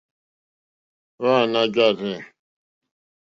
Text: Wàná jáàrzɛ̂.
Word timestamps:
Wàná 1.21 1.61
jáàrzɛ̂. 1.73 2.17